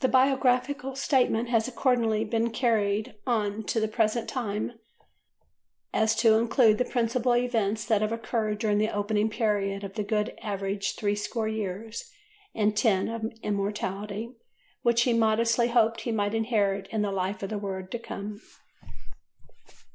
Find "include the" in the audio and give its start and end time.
6.34-6.84